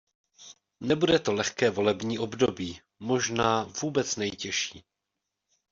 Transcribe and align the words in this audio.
Nebude 0.79 1.19
to 1.19 1.33
lehké 1.33 1.69
volební 1.69 2.19
období- 2.19 2.81
možná 2.99 3.63
vůbec 3.63 4.15
nejtěžší. 4.15 4.83